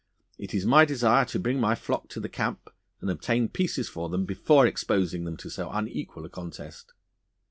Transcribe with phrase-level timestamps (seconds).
[0.39, 4.09] It is my desire to bring my flock to the camp and obtain pieces for
[4.09, 6.93] them before exposing them to so unequal a contest.